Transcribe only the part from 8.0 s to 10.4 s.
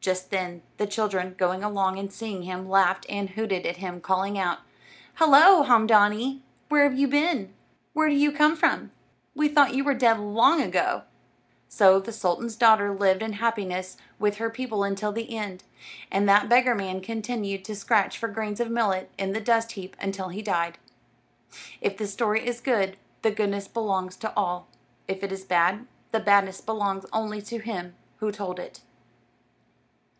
do you come from? We thought you were dead